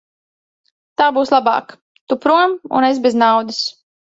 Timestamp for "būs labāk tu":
1.17-2.19